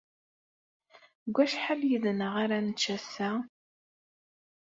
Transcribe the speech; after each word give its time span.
Deg 1.25 1.35
wacḥal 1.37 1.81
yid-neɣ 1.89 2.33
ara 2.43 2.57
nečč 2.59 2.83
ass-a? 2.95 3.29